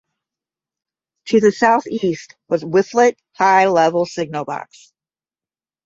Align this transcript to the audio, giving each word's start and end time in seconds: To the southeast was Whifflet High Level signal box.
To 1.25 1.39
the 1.39 1.51
southeast 1.51 2.35
was 2.49 2.63
Whifflet 2.63 3.19
High 3.35 3.67
Level 3.67 4.07
signal 4.07 4.45
box. 4.45 4.93